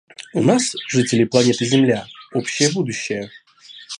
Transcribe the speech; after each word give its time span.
У 0.33 0.41
нас, 0.43 0.71
жителей 0.87 1.25
планеты 1.25 1.63
Земля, 1.63 2.07
общее 2.33 2.71
будущее. 2.71 3.29